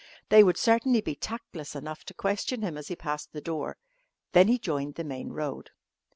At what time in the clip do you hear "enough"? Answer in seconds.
1.75-2.05